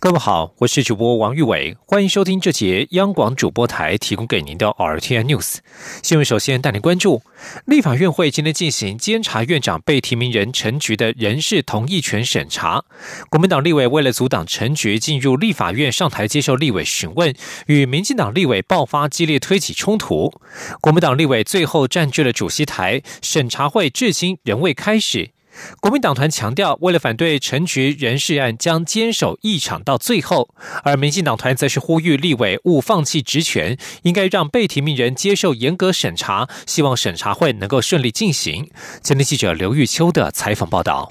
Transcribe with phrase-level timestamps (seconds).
[0.00, 5.56] 各位好，我是主播王玉伟，欢迎收听这节央广主播台提供给您的 RTI News
[6.04, 6.24] 新闻。
[6.24, 7.20] 首先带您关注，
[7.66, 12.84] 立法院会今天进行监察院长被提名人陈菊的人事同意权审查。
[13.28, 17.34] 国民党立委为了阻挡陈菊进入立法院上台接受立委询问，
[17.66, 20.32] 与民进党立委爆发激烈推挤冲突。
[20.80, 25.32] 国民党立委最后占据了主席台，审查会至今仍未开始。
[25.80, 30.48] 国民党团强调，为了反对陈局人事案，将坚守一场到最后；
[30.82, 38.70] 而民进党团则是呼吁立委勿放弃职权，应该让被提名人接受严格审查，希望审查会能够顺利进行。
[39.02, 41.10] 前天记者刘玉秋的采访报道。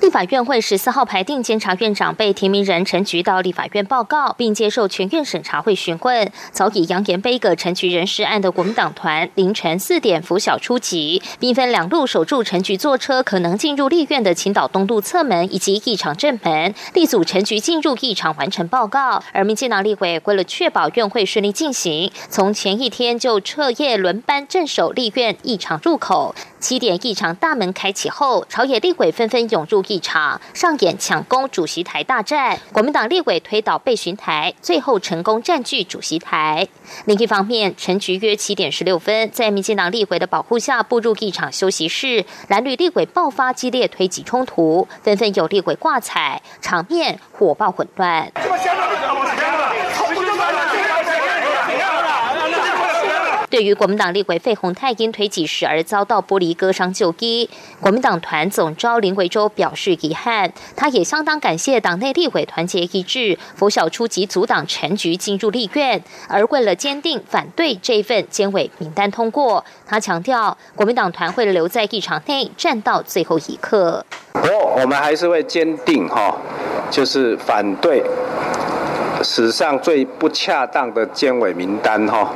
[0.00, 6.30] 立法院会十四号排定监察院长被提名人陈菊到立法院报告，并接受全院审查会询问。
[6.52, 19.22] 早已扬言背个陈菊人事案的国民党团凌晨四点拂晓出击，兵分两路守住陈菊坐车可能进入立院的青岛东路侧门以及议场正门，力阻陈菊进入议场完成报告。
[19.32, 26.34] 而民进党立委为了确保院会顺利进行，从前一天就彻夜轮班镇守立院议场入口。
[26.64, 32.58] 七点议场大门开启后，朝野立委纷纷涌入议场，上演抢攻主席台大战。
[32.72, 36.66] 国民党立委推倒备询台，最后成功占据主席台。
[37.04, 48.32] 另一方面，陈局约七点十六分，在民进党立委的保护下步入议场休息室，蓝绿立委爆发激烈推挤冲突，纷纷有立委挂彩，场面火爆混乱。
[53.54, 60.52] 对于国民党立委费鸿泰因推挤时而遭到玻璃割伤就医，国民党团总召林维洲表示遗憾。
[60.74, 66.02] 他也相当感谢党内立委团结一致，拂晓出击阻挡陈局进入立院。
[66.28, 74.04] 而为了坚定反对这份监委名单通过，他强调国民党团会留在议场内战到最后一刻。
[74.32, 76.36] 我我们还是会坚定哈，
[76.90, 78.02] 就是反对
[79.22, 82.32] 史上最不恰当的监委名单哈。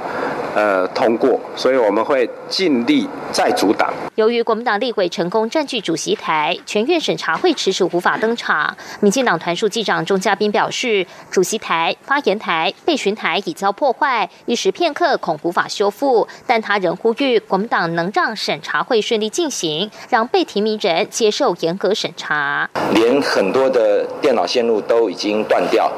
[0.59, 3.95] 呃，通过，所以我们会尽力再阻挡。
[4.17, 8.77] 由于国民党立委成功占据主席台，全院审查会迟迟无法登场。
[8.99, 16.27] 民进党团书记长钟嘉宾表示，主席台、发言台、备询台已遭破坏，一时片刻恐无法修复。
[16.45, 22.69] 但他仍呼吁国民党能让审查会顺利进行，让被提名人接受严格审查。
[22.93, 25.93] 连很多的电脑线路都已经断掉。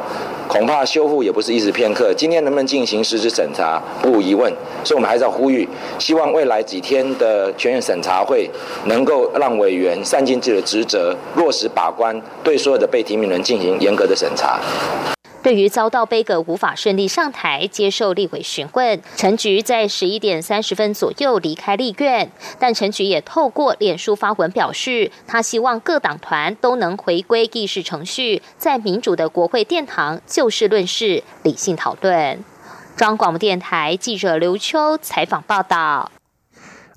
[0.50, 2.12] 恐怕修复也不是一时片刻。
[2.12, 4.52] 今天能不能进行实质审查，不无疑问。
[4.82, 5.66] 所以我们还是要呼吁，
[6.00, 8.50] 希望未来几天的全院审查会，
[8.86, 14.58] 能够让委员善尽自己的职责，落实把关，对所有的被提名人进行严格的审查。
[15.42, 22.30] 对于遭到杯葛无法顺利上台接受立委询问，陈菊在十一点三十分左右离开立院。
[22.58, 32.44] 但陈菊也透过脸书发文表示，他希望各党团都能回归议事程序，在民主的国会殿堂就事论事，理性讨论。
[32.96, 36.10] 中央广播电台记者刘秋采访报道。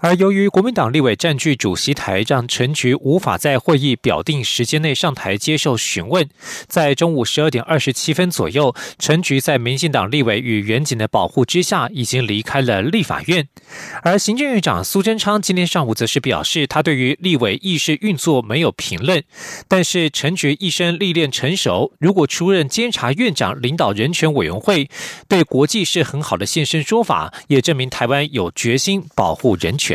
[0.03, 6.28] 而由于国民党立委占据主席台，让陈菊无法在会议表定时间内上台接受询问。
[6.68, 13.47] 在中午十二点二十七分左右，陈菊在民进党立委与远警的保护之下，已经离开了立法院。
[14.02, 19.24] 而行政院长苏贞昌今天上午则是表示，他对于立委议事运作没有评论。
[19.69, 24.90] 但是陈菊一生历练成熟，如果出任监察院长，领导人权委员会，
[25.30, 29.93] 对国际是很好的现身说法，也证明台湾有决心保护人权。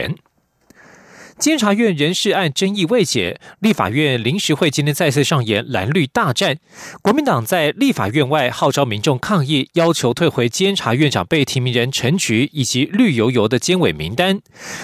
[1.38, 6.58] 监察院人事案争议未解，立法院临时会今天再次上演蓝绿大战。
[7.00, 14.40] 国民党在立法院外号召民众抗议，要求退回监察院长被提名人陈菊以及绿油油的监委名单。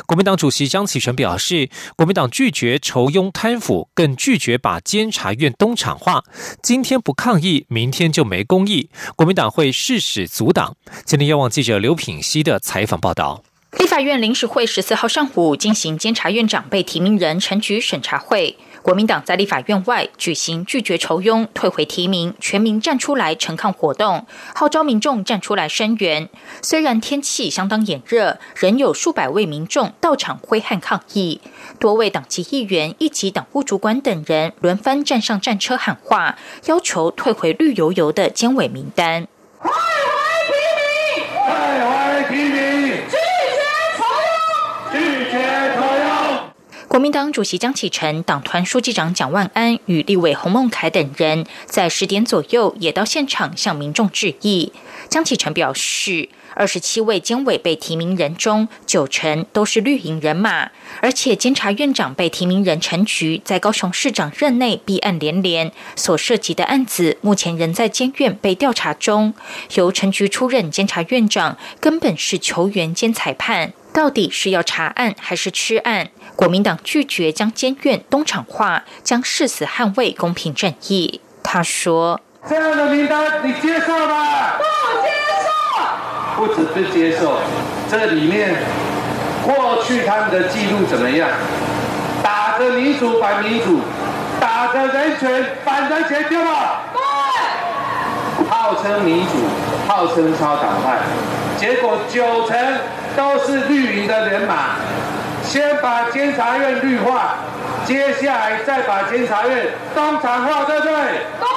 [0.07, 6.23] 国民党主席张启成表示，国民党拒绝筹庸贪腐，更拒绝把监察院东厂化。
[6.63, 8.89] 今天不抗议，明天就没公义。
[9.17, 10.77] 国民党会誓死阻挡。
[11.05, 13.43] 今天，央望记者刘品熙的采访报道。
[13.79, 26.29] 立法院临时会十四号上午进行监察院长被提名人陈菊审查会，国民党在立法院外举行拒绝筹庸、退回提名、全民站出来陈抗活动，号召民众站出来声援。
[26.63, 31.41] 虽然天气相当炎热，仍有数百位民众到场挥汗抗议，
[31.79, 39.27] 多位党籍议员、一级党务主管等人轮番站上战车喊话，要求退回绿油油的监委名单。
[46.95, 54.73] 国民党主席江启臣、党团书记长蒋万安与立委洪孟凯等人在十点左右也到现场向民众致意。
[55.09, 60.71] 江启臣表示，二十七位监委被提名人中，九成都是绿营人马，
[61.01, 69.35] 而且监察院长被提名人陈菊在高雄市长任内弊案连连，所涉及的案子目前仍在监院被调查中。
[69.75, 76.11] 由陈菊出任监察院长，根本是球员兼裁判，到底是要查案还是吃案？
[76.37, 81.21] 国民党拒绝将监院东厂化，将誓死捍卫公平正义。
[81.45, 84.55] 他说：“这样的名单你接受吗？
[84.59, 84.65] 不
[85.03, 85.09] 接
[85.45, 85.47] 受。
[86.37, 87.39] 不只是接受，
[87.89, 88.57] 这里面
[89.45, 91.29] 过去他们的记录怎么样？
[92.23, 93.81] 打着民主反民主，
[94.41, 96.51] 打着人权反人权，对吗？
[96.93, 98.49] 对。
[98.51, 99.33] 号称民主，
[99.87, 100.99] 号称超党派，
[101.57, 102.59] 结果九成
[103.17, 104.75] 都是绿营的人马。”
[105.47, 107.37] 先把监察院绿化，
[107.87, 110.93] 接下来再把监察院当场化，对不对？
[110.93, 111.49] 对。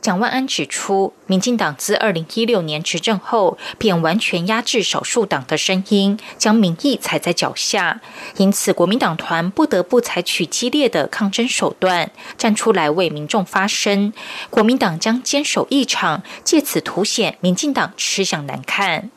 [0.00, 8.00] 蒋万安指出，民进党自二零一六年执政后，便完全压制少数党的声音，将民意踩在脚下，
[8.36, 14.12] 因此国民党团不得不采取激烈的抗争手段，站出来为民众发声。
[14.50, 19.10] 国民党将坚守一场，借此凸显民进党吃相难看。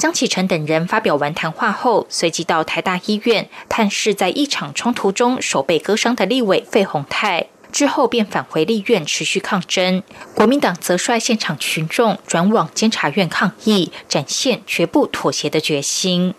[0.00, 10.02] 江启臣等人发表完谈话后，随即到台大医院探视在一场冲突中手被割伤的立委费鸿泰，之后便返回立院持续抗争。
[10.34, 16.32] 国民党则率现场群众转往监察院抗议，展现绝不妥协的决心。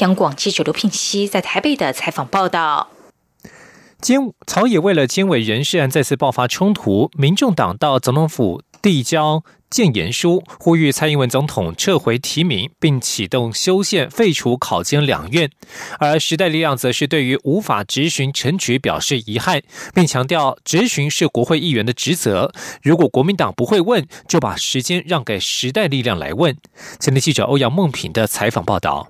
[0.00, 2.88] 央广记者刘聘熙在台北的采访报道：
[4.02, 9.44] 监草野为了监委人事案再次爆发冲突，民众党到总统府递交。
[9.70, 15.50] 建言书呼吁蔡英文总统撤回提名，并启动修宪废除考监两院，
[15.98, 19.60] 而时代力量则是对于无法质询陈局表示遗憾，
[19.94, 22.50] 并强调质询是国会议员的职责，
[22.82, 26.56] 如果国民党不会问，就把时间让给时代力量来问。
[26.98, 29.08] 前天记者欧阳梦平的采访报道。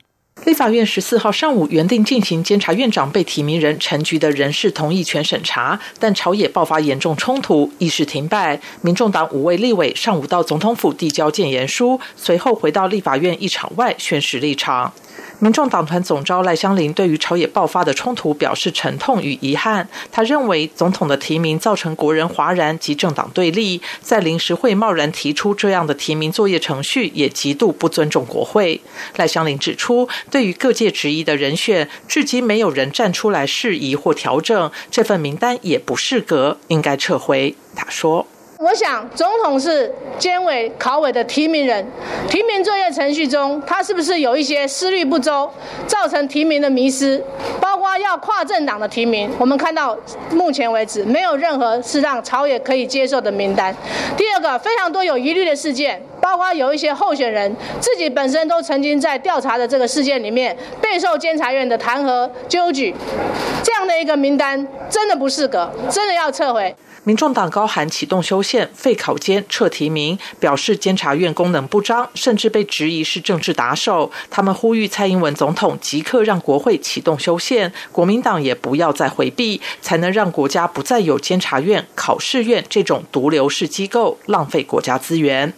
[0.49, 8.59] 立法院十四号上午原定进行监察院长被提名人陈菊的人事同意权审查，但朝野爆发严重冲突，议事停摆。
[8.81, 14.91] 民众党五位立委上午到总统府递交建言书，随后回到立法院议场外宣誓立场。
[15.41, 19.89] 民众党团总召赖香林对于朝野爆发的冲突表示沉痛与遗憾。
[20.11, 28.81] 他认为总统的提名造成国人哗然及政党对立，在临时会贸然提出这样的提名作业程序，也极度不尊重国会。
[29.17, 37.55] 赖香林指出，对于各界质疑的人选，至今没有人站出来质疑或调整，这份名单也不适格，应该撤回。
[37.77, 38.27] 他说。
[38.61, 39.89] 我想，总统是
[40.19, 41.87] 监委考委的提名人，
[42.29, 45.49] 提名作业程序中，他是不是有一些思虑不周，
[45.87, 47.23] 造成提名的迷失？
[47.61, 49.97] 包括要跨政党的提名，我们看到
[50.33, 53.73] 目前为止没有任何是让朝野可以接受的名单。
[54.17, 62.93] 第二个，非常多有疑虑的事件，包括有一些候选人自己本身都曾经在调查的这个事件里面备受监察院的弹劾纠举，
[63.63, 66.75] 这样的一个名单真的不适格，真的要撤回。
[67.09, 74.13] 民众党高喊启动修宪、废考监、撤提名，表示监察院功能不彰，甚至被质疑是政治打手。
[74.29, 85.55] 他们呼吁蔡英文总统即刻让国会启动修宪，国民党也不要再回避，才能让国家不再有监察院、考试院这种毒瘤式机构浪费国家资源。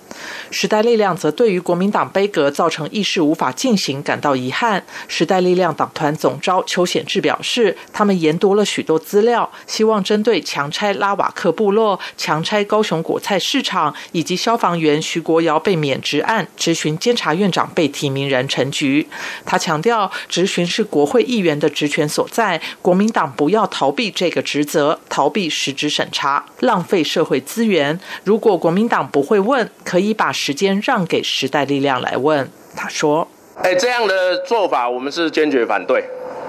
[0.52, 4.84] 时代力量则对于国民党杯阁造成议事无法进行感到遗憾。
[5.08, 11.28] 时代力量党团总召邱显志表示，他们研读了许多资料，希望针对强拆拉瓦。
[11.40, 19.08] 克部落强拆高雄果菜市场，以及消防员徐国尧被免职案，质询监察院长被提名人陈菊。
[19.46, 27.98] 他强调，质询是国会议员的职权所在，国民党不要逃避这个职责，逃避实质审查，浪费社会资源。
[28.24, 32.50] 如果国民党不会问，可以把时间让给时代力量来问。
[32.76, 33.26] 他说
[33.64, 36.04] ：“哎，这样的做法，我们是坚决反对。”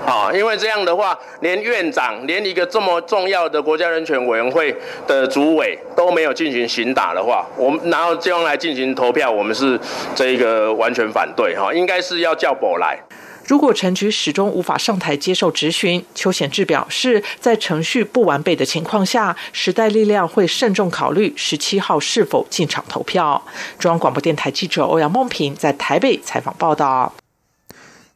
[0.06, 4.76] 啊，因为这样的话，连院长，连一个这么重要的国家人权委员会
[5.08, 9.80] 的主委都没有进行行打的话，我们然后将来进行投票，我们是
[10.16, 13.00] 这个完全反对哈，应该是要叫保来。
[13.48, 23.44] 如果陈局始终无法上台接受质询，邱显志表示，在程序不完备的情况下，时代力量会慎重考虑十七号是否进场投票。
[23.80, 27.14] 中央广播电台记者欧阳梦平在台北采访报道。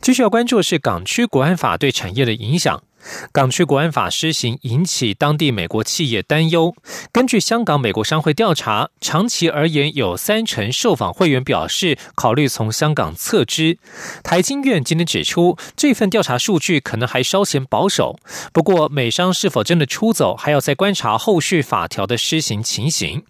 [0.02, 2.84] 继续要关注的是港区国安法对产业的影响。
[3.32, 6.76] 港区国安法施行引起当地美国企业担忧。
[7.12, 13.78] 根据香港美国商会调查，长期而言，有三成受访会员表示考虑从香港撤资。
[14.24, 18.18] 台经院今天指出，这份调查数据可能还稍显保守。
[18.52, 23.24] 不过，美商是否真的出走，还要再观察后续法条的施行情形。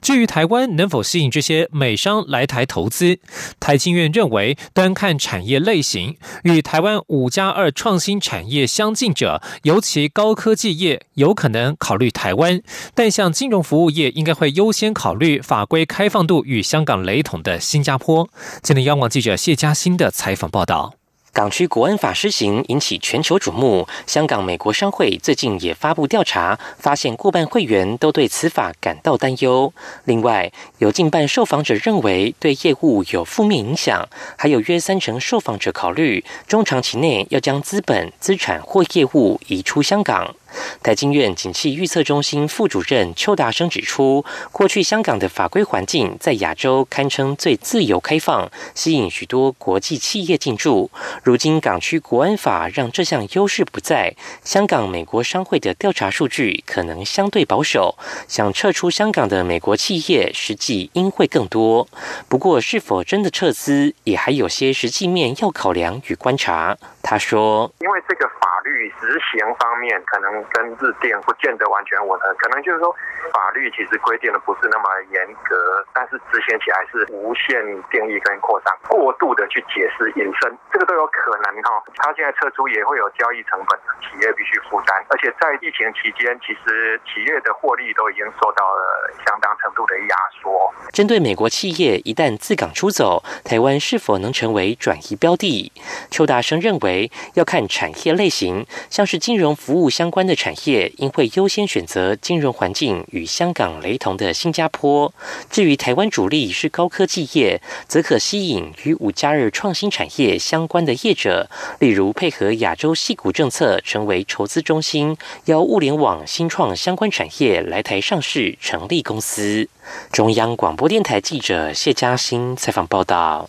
[0.00, 3.18] 至于台湾能否吸引这些美商来台投资，
[3.60, 12.58] 台经院认为，端看产业类型，与台湾五加二创新产业相近者，尤其高科技业，有可能考虑台湾；
[12.94, 18.28] 但像金融服务业，应该会优先考虑法规开放度与香港雷同的新加坡。
[18.62, 21.01] 今天央广记者谢嘉欣的采访报道。
[21.34, 29.72] 港区国安法施行引起全球瞩目，香港美国商会最近也发布调查，发现过半会员都对此法感到担忧。
[30.04, 40.36] 另外，有近半受访者认为对业务有负面影响，还有约三成受访者考虑中长期内要将资本、资产或业务移出香港。
[40.82, 50.90] 台经院景气预测中心副主任邱达生指出，过去香港的法规环境在亚洲堪称最自由开放，吸引许多国际企业进驻。
[51.22, 61.86] 如今港区国安法让这项优势不在，香港美国商会的调查数据可能相对保守，想撤出香港的美国企业实际应会更多。
[62.28, 66.76] 不过，是否真的撤资，也还有些实际面要考量与观察。
[67.02, 72.94] 他说：“因为这个法律执行方面可能。”跟日电不见得完全吻合，可能就是说
[73.32, 81.82] 法律其实规定的不是那么严格，但是执行起来是无限定义跟扩张，过度的去解释引申，这个都有可能哈。
[81.96, 90.72] 他现在撤出也会有交易成本，企业必须负担，而且在疫情期间，其实企业的获利都已经受到了相当程度的压缩。
[90.92, 95.72] 针对美国企业一旦自港出走，台湾是否能成为转移标的？
[96.10, 100.31] 邱大生认为要看产业类型，像是金融服务相关的。
[100.34, 105.12] 产业应会优先选择金融环境与香港雷同的新加坡。
[105.50, 111.48] 至于台湾主力是高科技业，则可吸引与五加二创新产业相关的业者，
[111.78, 119.68] 例如配合亚洲系股政策，成为筹资中心，邀物联网、新创相关产业来台上市成立公司。
[120.12, 123.48] 中央广播电台记者谢嘉欣采访报道。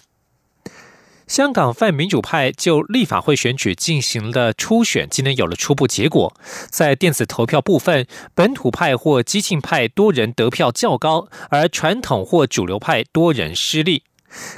[1.34, 6.32] 香港泛民主派就立法会选举进行了初选，今天有了初步结果。
[6.70, 14.04] 在电子投票部分，本土派或激进派多人得票较高，而传统或主流派多人失利。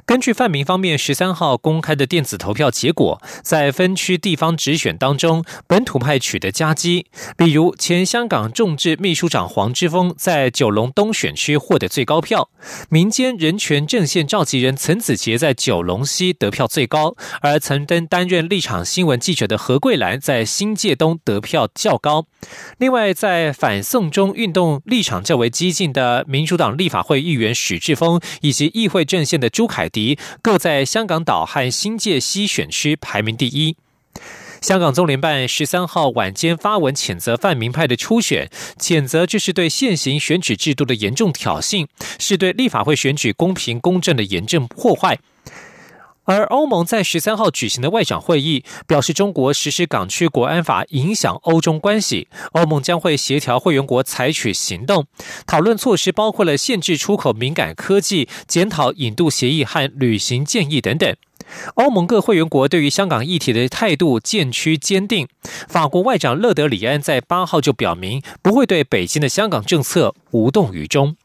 [0.06, 7.06] 根据泛民方面十三号公开的电子投票结果，在分区地方直选当中，本土派取得佳绩。
[7.36, 12.50] 比如前香港众志秘书长黄之锋在九龙东选区获得最高票，
[12.90, 22.28] 民间人权阵线召集人岑子杰在九龙西得票最高，而曾登担任立场新闻记者的何桂兰在新界东得票较高。
[22.78, 29.65] 另外，在反送中运动立场较为激进的民主党立法会议员许志峰以及议会阵线的朱。
[29.66, 33.76] 朱凯迪各在香港岛和新界西选区排名第一。
[34.62, 41.88] 香港中联办十三号晚间发文谴责泛民派的初选，谴责这是对现行选举制度的严重挑衅，
[42.20, 45.18] 是对立法会选举公平公正的严重破坏。
[46.26, 55.06] 而欧盟在十三号举行的外长会议表示，中国实施港区国安法影响欧中关系，欧盟将会协调会员国采取行动，
[55.46, 61.16] 讨论措施包括了限制出口敏感科技、检讨引渡协议和旅行建议等等。
[61.76, 65.28] 欧盟各会员国对于香港议题的态度渐趋坚定。
[65.68, 71.16] 法国外长勒德里安在八号就表明，不会对北京的香港政策无动于衷。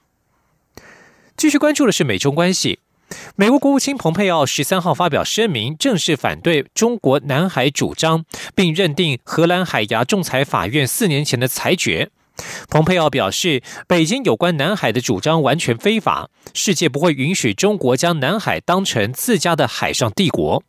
[1.39, 2.81] 继续关注的是美中关系。
[3.37, 8.25] 美国国务卿蓬佩奥十三号发表声明，正式反对中国南海主张，
[8.55, 12.11] 并认定荷兰海牙仲裁法院四年前的裁决。
[12.69, 20.63] 蓬佩奥表示，北京有关南海的主张完全非法，世界不会允许中国将南海当成自家的海上帝国。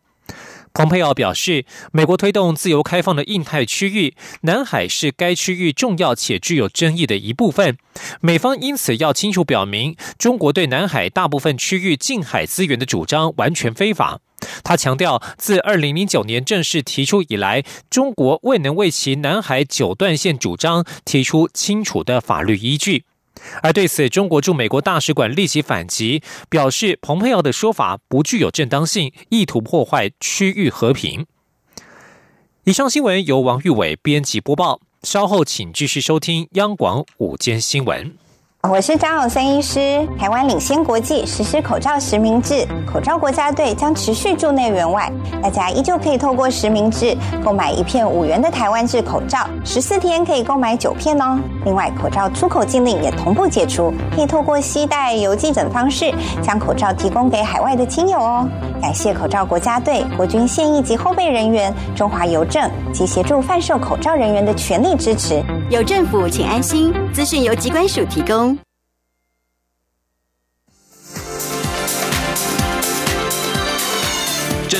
[0.73, 7.77] 蓬佩奥表示，美国推动自由开放的印太区域，南海是该区域重要且具有争议的一部分。
[8.21, 14.19] 美方因此要清楚表明，中国对南海大部分区域近海资源的主张完全非法。
[14.63, 23.03] 他强调，自2009年正式提出以来，中国未能为其南海九段线主张提出清楚的法律依据。
[23.63, 31.25] 而对此，中国驻美国大使馆立即反击，表示蓬佩奥的说法不具有正当性，意图破坏区域和平。
[32.63, 38.15] 以上新闻由王玉伟编辑播报，稍后请继续收听央广午间新闻。
[38.69, 40.07] 我是张永森医师。
[40.19, 51.39] 台湾领先国际实施口罩实名制，口罩国家队将持续驻内援外，大家依旧可以透过实名制购买一片五元的台湾制口罩，十四天可以购买九片哦。
[51.65, 56.13] 另外，口罩出口禁令也同步解除，可以透过携带邮寄等方式
[56.43, 58.47] 将口罩提供给海外的亲友哦。
[58.79, 65.43] 感谢口罩国家队、国军现役及后备人员、中华邮政及协助贩售口罩人员的全力支持。
[65.69, 66.93] 有政府，请安心。
[67.11, 68.50] 资讯由机关署提供。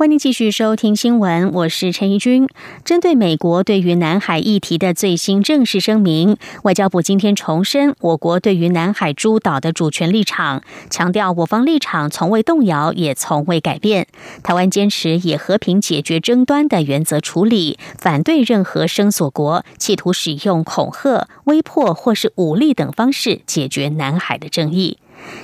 [0.00, 2.48] 欢迎继续收听新闻，我是陈怡君。
[2.86, 14.06] 针对美国对于南海议题的最新正式声明，外交部今天重申我国对于南海诸岛的主权立场，强调我方立场从未动摇，也从未改变。
[14.42, 24.96] 台湾坚持以和平解决争端的原则处理，反对任何声索国企图使用恐吓、威迫或是武力等方式解决南海的争议。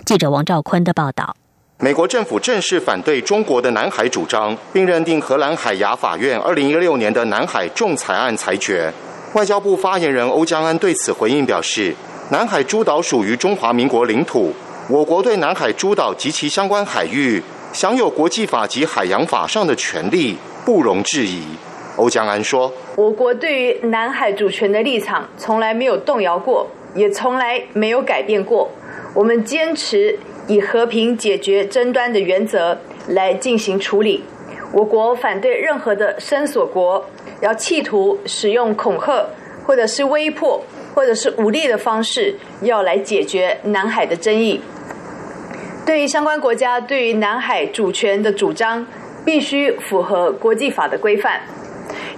[0.06, 1.36] 记者王兆坤的报道。
[1.78, 8.90] 美国政府正式反对中国的南海主张，并认定荷兰海牙法院二零一六年的南海仲裁案裁决。
[9.34, 11.94] 外交部发言人欧江安对此回应表示
[12.32, 14.54] ：“南海诸岛属于中华民国领土，
[14.88, 17.42] 我国对南海诸岛及其相关海域
[17.74, 21.44] 享有国际法及海洋法上的权利，不容置疑。”
[21.96, 28.70] 欧江安说：“我国对于南海主权的立场从来没有动摇过，也从来没有改变过。
[29.12, 34.24] 我们坚持。”以和平解决争端的原则来进行处理。
[34.72, 37.04] 我国反对任何的声索国
[37.40, 39.26] 要企图使用恐吓，
[39.64, 40.62] 或者是威迫，
[40.94, 44.60] 或者是武力的方式要来解决南海的争议。
[45.84, 48.86] 对于相关国家对于南海主权的主张，
[49.24, 51.40] 必须符合国际法的规范。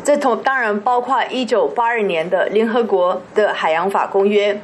[0.03, 4.59] 这同当然包括一九八二年的联合国的海洋法公约。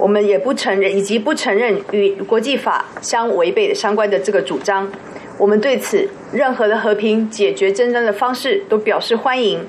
[0.00, 4.90] 我们也不承认，以及不承认与国际法相违背的相关的这个主张。
[5.36, 9.60] 我们对此任何的和平解决争端的方式都表示欢迎。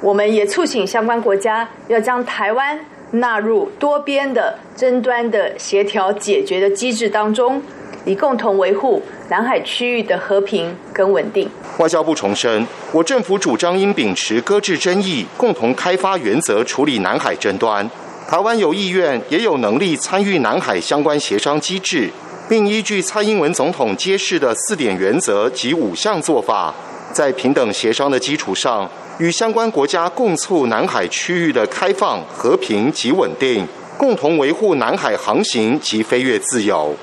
[0.00, 2.80] 我们也促请相关国家要将台湾
[3.12, 7.62] 纳入多边的争端的协调解决的机制当中，
[8.06, 11.48] 以共同维护南海区域的和平跟稳定。
[11.78, 17.88] 外交部重申，我政府主张应秉持搁置争议、共同开发原则处理南海争端。
[18.26, 22.10] 台湾有意愿，也有能力参与南海相关协商机制，
[22.48, 26.74] 并依据蔡英文总统揭示的四点原则及五项做法，
[27.12, 33.66] 在平等协商的基础上，与相关国家共促南海区域的开放、和平及稳定，
[33.98, 36.94] 共同维护南海航行及飞越自由。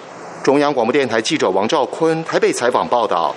[0.44, 3.34] 中央广播电台记者王兆坤台北采访报道。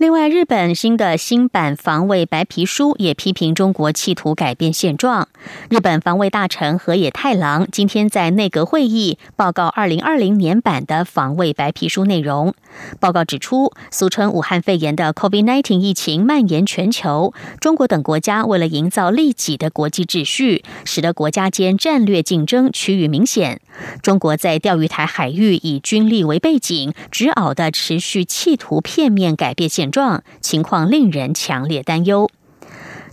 [0.00, 5.28] 另外，日本新的新版防卫白皮书也批评中国企图改变现状。
[5.68, 12.54] 日本防卫大臣河野太郎今天在内阁会议报告二零二零年版的防卫白皮书内容。
[12.98, 23.60] 报告指出，俗称武汉肺炎的 COVID-19 疫情蔓延全球，中国等国家为了营造利己的国际秩序，使得国家间战略竞争趋于明显。
[24.00, 29.90] 中国在钓鱼台海域以军力为背景，执拗的持续企图片面改变现。
[29.90, 32.30] 状情况令人强烈担忧。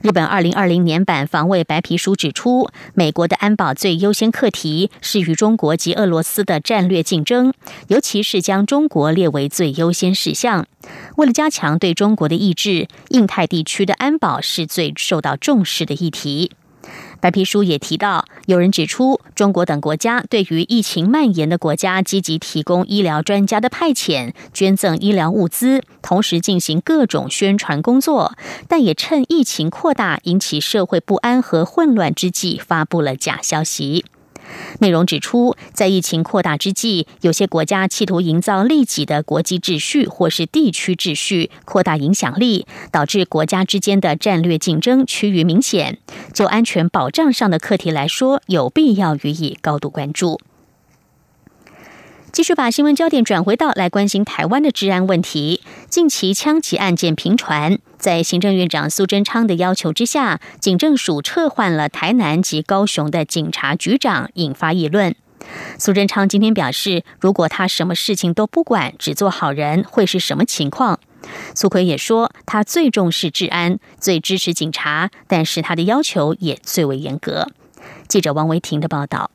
[0.04, 7.52] 日本二零二零年版防卫白皮书指出，美国的安保最优先课题是与中国及俄罗斯的战略竞争，
[7.88, 10.68] 尤其是将中国列为最优先事项。
[11.16, 16.52] 为了加强对中国的抑制，印太地区的安保是最受到重视的议题。
[17.20, 28.34] 白皮书也提到，有人指出，中国等国家对于疫情蔓延的国家积极提供医疗专家的派遣、捐赠医疗物资，同时进行各种宣传工作，
[28.68, 34.06] 但也趁疫情扩大、引起社会不安和混乱之际，发布了假消息。
[34.80, 45.98] 内容指出，在疫情扩大之际，有些国家企图营造利己的国际秩序或是地区秩序，扩大影响力，导致国家之间的战略竞争趋于明显。
[46.34, 50.40] 就安全保障上的课题来说，有必要予以高度关注。
[52.38, 55.64] 继续把新闻焦点转回到来关心台湾的治安问题。
[55.90, 65.16] 近期枪击案件频传，在行政院长苏贞昌的要求之下，警政署撤换了台南及高雄的警察局长，引发议论。
[65.80, 71.00] 苏贞昌今天表示，如果他什么事情都不管，只做好人，会是什么情况？
[71.56, 77.48] 苏奎也说，他最重视治安，最支持警察，但是他的要求也最为严格。
[78.08, 79.32] 记者王维婷的报道。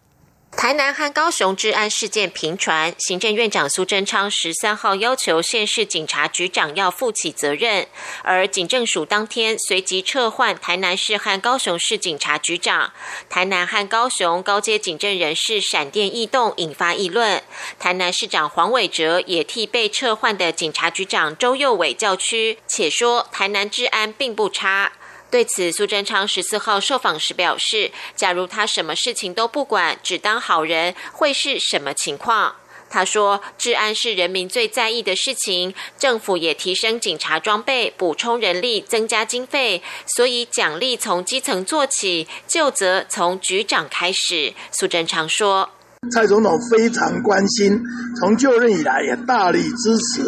[0.54, 7.86] 台南和高雄治安事件频传，行政院长苏贞昌十三号要求县市警察局长要负起责任，
[8.22, 12.92] 而警政署当天随即撤换台南市和高雄市警察局长，
[13.28, 17.42] 台南和高雄高阶警政人士闪电异动，引发议论。
[17.80, 24.92] 台南市长黄伟哲也替被撤换的警察局长周佑伟叫屈，且说台南治安并不差。
[25.32, 32.56] 对此，苏贞昌十四号受访时表示：“假如他什么事情都不管，只当好人，会是什么情况？”
[32.90, 45.70] 他说：“治安是人民最在意的事情，政府也提升警察装备，补充人力，增加经费，所以奖励从基层做起，就责从局长开始。”苏贞昌说。
[46.10, 47.80] 蔡总统非常关心，
[48.18, 50.22] 从就任以来也大力支持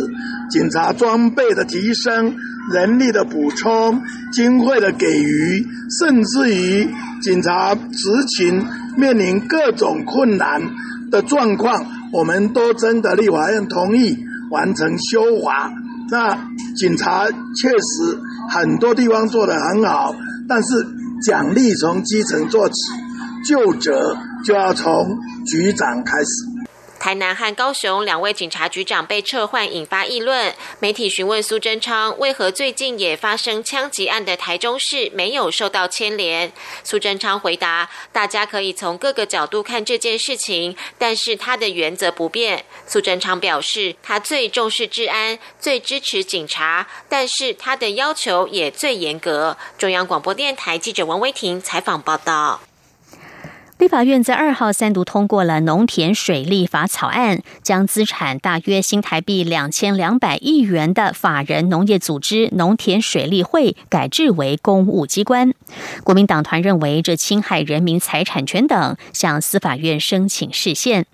[0.49, 2.35] 警察装备的提升、
[2.73, 4.01] 人力的补充、
[4.33, 5.67] 经费的给予，
[5.99, 6.89] 甚至于
[7.21, 8.65] 警察执勤
[8.97, 10.63] 面临各种困难
[11.11, 14.19] 的状况，我们都征得立法院同意
[14.51, 15.73] 完成修法。
[16.11, 18.19] 那警察确实
[18.51, 20.15] 很多地方做得很好，
[20.49, 20.87] 但是
[21.23, 22.75] 奖励从基层做起，
[23.47, 25.19] 就责就要从。
[25.47, 26.54] 局长开始。
[27.05, 30.55] 台南和高雄两位警察局长被撤换，引发议论。
[30.81, 36.51] 媒体询问苏贞昌，为何最近也发生枪击案的台中市没有受到牵连？
[36.83, 42.65] 苏贞昌回答：大家可以从各个角度看这件事情，但是他的原则不变。
[42.87, 49.59] 苏贞昌表示，他最重视治安，最支持警察，但是他的要求也最严格。
[49.77, 52.63] 中央广播电台记者王威婷采访报道。
[53.85, 65.53] 立法院在二号三读通过了农田水利法草案，将资产大约新台币两千两百亿元的法人农业组织农田水利会改制为公务机关。
[66.03, 71.05] 国民党团认为这侵害人民财产权等，向司法院申请释宪。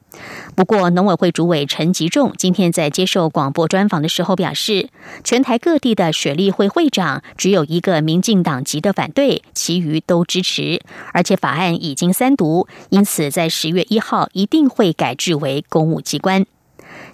[0.54, 4.88] 不过，农委会主委陈吉仲今天在接受广播专访的时候表示，
[5.24, 10.80] 全台各地的水利会会长只有一个民进党籍的反对，其余都支持，
[11.12, 16.44] 而且法案已经三读，因此在十月一号一定会改制为公务机关。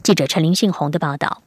[0.02, 1.45] 记者陈林信宏的报道。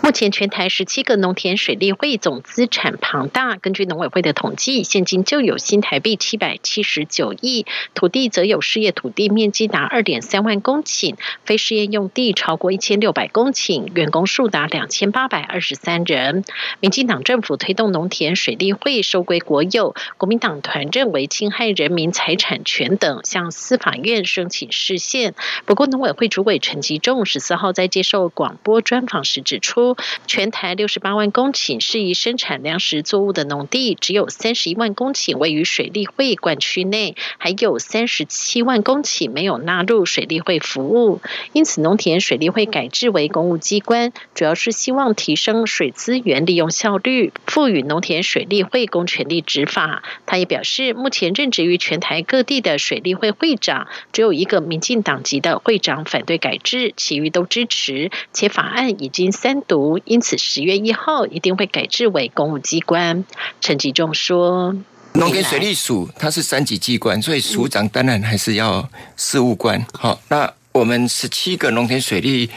[0.00, 16.42] 目前全台十七个农田水利会总资产庞大，根据农委会的统计，现金就有新台币七百七十九亿，土地则有事业土地面积达二点三万公顷，非事业用地超过一千六百公顷，员工数达两千八百二十三人。
[16.80, 25.34] 民进党政府推动农田水利会收归国有，国民党团认为侵害人民财产权等，向司法院申请释宪。
[25.66, 29.87] 不过，农委会主委陈吉仲十四号在接受广播专访时指出。
[30.26, 41.20] 全台六十八万公顷适宜生产粮食作物的农地，只有三十一万公顷位于水利会管区内，还有三十七万公顷没有纳入水利会服务。
[41.52, 50.02] 因此，农田水利会改制为公务机关，主要是希望提升水资源利用效率，赋予农田水利会公权力执法。
[50.24, 59.58] 他也表示，目前任职于全台各地的水利会会长，只有一个民进党籍的会长反对改制，其余都支持，且法案已经三。
[59.68, 63.24] 读，因此十月一号一定会改制为公务机关。
[63.60, 64.74] 陈吉仲说
[65.14, 69.86] ：“农田水利署它是三级机关，所以署长当然还是要事务官。
[69.92, 72.50] 好，那我们十七个农田水利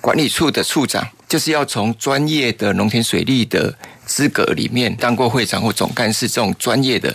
[0.00, 7.14] 管理处的处长，就是要从专业的农田水利的资格里面当过会长或总干事这种专业的，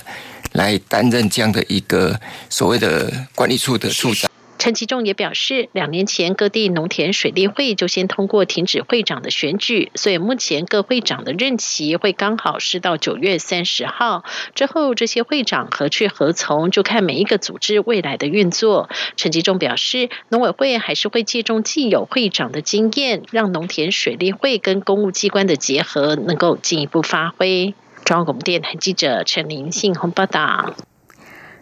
[0.53, 18.89] 来担任这样的一个所谓的管理处的处长。”陈其仲也表示，两年前各地农田水利会就先通过停止会长的选举，所以目前各会长的任期会刚好是到九月三十号之后，这些会长何去何从，就看每一个组织未来的运作。
[19.15, 27.73] 陈其仲表示，农委会还是会借重既有会长的经验，让农田水利会跟公务机关的结合能够进一步发挥。
[28.03, 30.75] 中央广播电台记者陈林信鸿报道。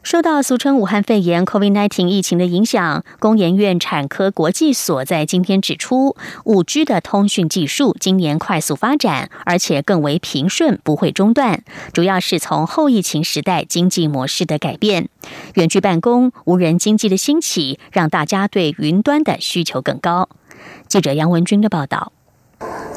[0.09, 6.15] 受到俗称武汉肺炎 （COVID-19） 疫情的影响，工研院产科国际所在今天指出，
[6.45, 11.61] 五 G 的通讯技术今年快速发展，而且更为平顺，不会中断。
[11.91, 15.09] 主要是从后疫情时代经济模式的改变，
[15.55, 20.29] 远距办公、无人经济的兴起，让大家对云端的需求更高。
[20.87, 22.13] 记者杨文军的报道。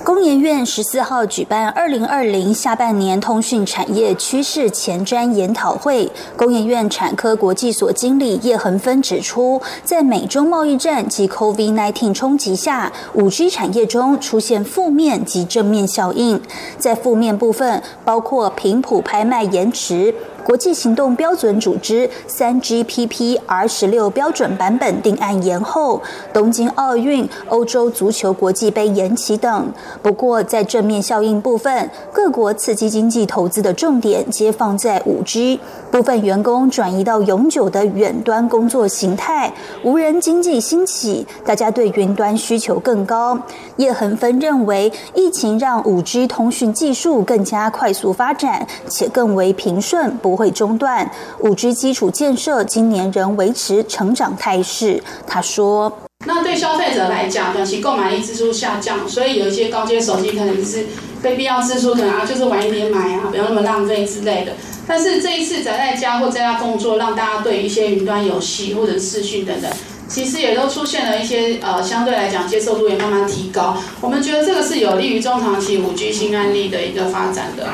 [0.03, 6.11] 工研院十四号举办二零二零下半年通讯产业趋势前瞻研讨会。
[6.37, 16.41] 工研院产科国际所经理叶恒芬指出，在美中贸易战及 COVID-19 冲击下，五 G 产业中出现负面及正面效应。
[16.79, 29.73] 在负面部分，包括频谱拍卖延迟、国际行动标准组织三 GPP R 十六标准版本定案延后，东京奥运、欧洲足球国际杯延期等。
[30.03, 39.53] 不过，在正面效应部分，各国刺激经济投资的重点皆放在五 G，部分员工转移到永久的远端工作形态，
[39.85, 43.39] 无人经济兴起，大家对云端需求更高。
[43.77, 51.11] 叶恒芬认为，疫情让五 G 通讯技术更加快速发展，且更为平顺，不会中断。
[51.41, 55.03] 五 G 基础建设今年仍维持成长态势。
[55.27, 55.93] 他说。
[56.27, 60.87] 那对消费者来讲，短期购买力支出下降，所以有一些高阶手机可能就是
[61.23, 64.53] 非必要支出，可能啊就是晚一点买啊，不要那么浪费之类的。
[64.87, 69.71] 但是这一次宅在家或在家工作，让大家对一些云端游戏或者视讯等等，
[70.09, 73.75] 其实也都出现了一些呃相对来讲接受度也慢慢提高。
[74.03, 77.67] 我们觉得这个是有利于中长期五 G 新案例的一个发展的。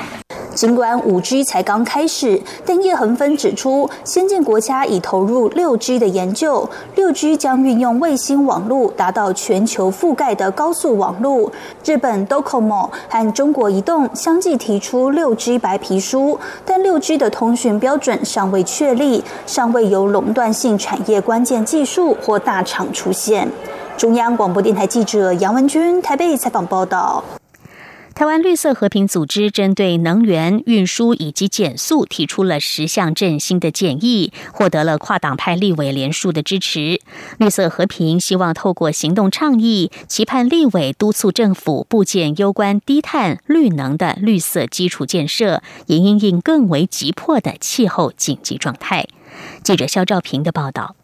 [0.56, 6.66] 尽管五 G 才刚开始，但叶恒芬指出，先进国家已投入六 G 的研究。
[6.94, 11.52] 六 G 将运用卫星网络，达到全球覆盖的高速网络。
[11.84, 23.46] 日本 Docomo 和中国移动相继提出六 G 白皮书，但六 G 的通讯标准尚未确立，尚未有垄断性产业关键技术或大厂出现。
[23.98, 27.22] 中央广播电台记者杨文君台北采访报道。
[28.16, 36.98] 台湾绿色和平组织针对能源运输以及减速提出了十项振兴的建议，获得了跨党派立委联署的支持。
[37.36, 49.06] 绿色和平希望透过行动倡议，期盼立委督促政府部建攸关低碳、绿能的绿色基础建设，也应应更为急迫的气候紧急状态。
[49.62, 50.96] 记者肖兆平的报道。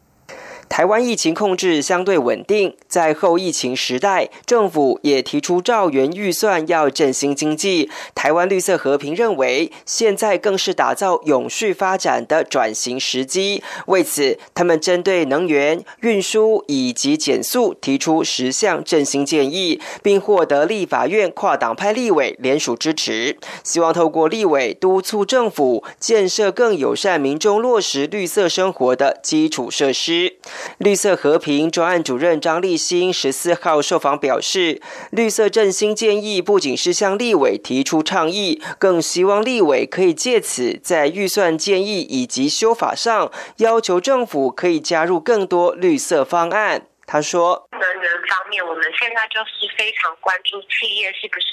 [0.73, 7.91] 台湾疫情控制相对稳定，在后疫情时代，政府也提出兆元预算要振兴经济。
[8.15, 13.63] 台湾绿色和平认为，现在更是打造永续发展的转型时机。
[13.89, 23.37] 为此，他们针对能源、运输以及减速提出十项振兴建议，并获得立法院跨党派立委联署支持。
[23.63, 30.39] 希望透过立委督促政府建设更友善民众落实绿色生活的基础设施。
[30.79, 46.92] 绿色和平专案主任张立新十四号受访表示，绿色振兴建议不仅是向立委提出倡议，更希望立委可以借此在预算建议以及修法上，要求政府可以加入更多绿色方案。
[47.07, 51.47] 他说：“能源方面，我们现在就是非常关注企业是不是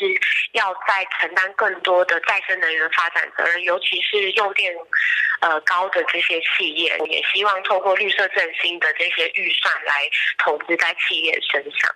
[0.54, 4.74] 要再承担更多的再生能源发展责任，尤其是用电
[5.42, 11.94] 呃高的这些企业，也希望透过绿色振兴的这些预算来投资在企业身上。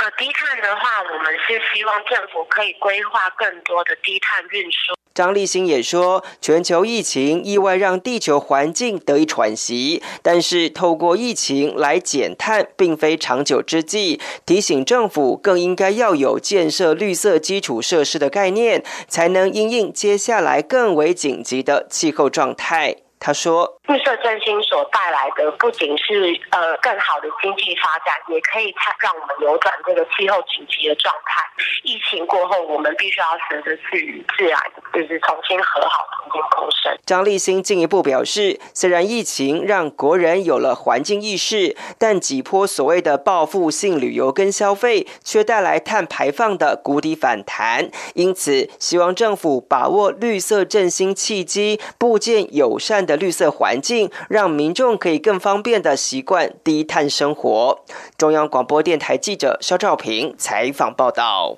[0.00, 14.20] 呃，低碳的话，我们是希望政府可以规划更多的低碳运输。”张立新也说，全球疫情意外让地球环境得以喘息，但是透过疫情来减碳，并非长久之计。
[14.44, 22.96] 提醒政府更应该要有建设绿色基础设施的概念，才能应应接下来更为紧急的气候状态。
[23.20, 31.42] 他说：“绿色振兴所带来的不仅是呃更好的经济发展，也可以让我们扭转这个气候紧急的状态。
[31.82, 34.58] 疫情过后，我们必须要学着去与自然
[34.92, 47.90] 就是重新和好，重新共生。”张立新进一步表示，虽然疫情让国人有了环境意识，但几波所谓的报复性旅游跟消费，却带来碳排放的谷底反弹。
[48.14, 53.14] 因此，希望政府把握绿色振兴契机，部建友善的。
[53.14, 57.80] 绿色环环境让民众可以更方便的习惯低碳生活。
[58.16, 61.56] 中央广播电台记者肖兆平采访报道。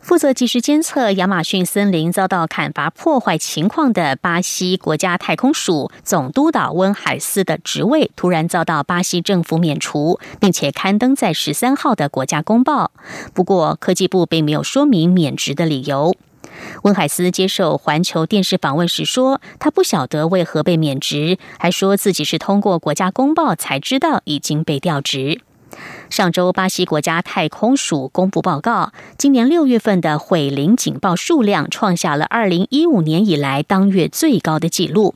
[0.00, 12.92] 负责及时监测亚马逊森林遭到砍伐破坏情况的巴西国家太空署总督导温海斯的职位突然遭到巴西政府免除，并且刊登在十三号的国家公报。
[13.34, 16.16] 不过，科技部并没有说明免职的理由。
[16.82, 25.40] 温海斯接受环球电视访问时说：“他不晓得为何被免职，还说自己是通过国家公报才知道已经被调职。”
[26.10, 35.14] 上周，巴西国家太空署公布报告，今年六月份的毁林警报数量创下了二零一五年以来当月最高的纪录。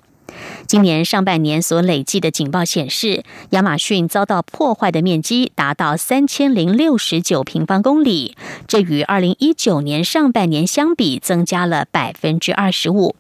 [0.67, 13.15] 今年上半年所累计的警报显示，亚马逊遭到破坏的面积达到三千零六十九平方公里，这与二零一九年上半年相比增加了百分之二十五。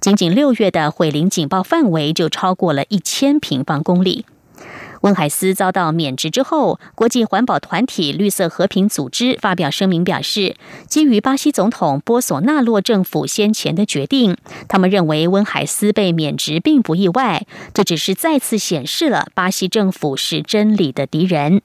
[0.00, 4.26] 仅仅六月的毁林警报范围就超过了一千平方公里。
[5.02, 10.56] 温海斯遭到免职之后，国际环保团体绿色和平组织发表声明表示，
[10.88, 14.36] 基于巴西总统波索纳洛政府先前的决定，
[14.68, 21.62] 他们认为温海斯被免职并不意外，这只是再次显示了巴西政府是真理的敌人。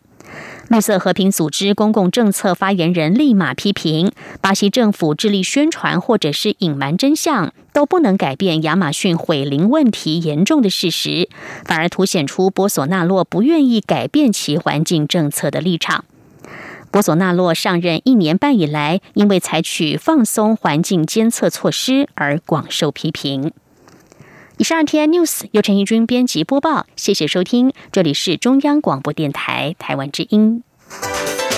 [0.69, 11.29] 绿色和平组织公共政策发言人立马批评，巴西政府致力宣传或者是隐瞒真相，都不能改变亚马逊毁林问题严重的事实，
[11.63, 16.03] 反而凸显出波索纳洛不愿意改变其环境政策的立场。
[16.91, 23.53] 波索纳洛上任一年半以来，因为采取放松环境监测措施而广受批评。
[24.59, 30.63] 以上 T N News 由陈义军编辑播报，谢谢收听，这里是中央广播电台台湾之音。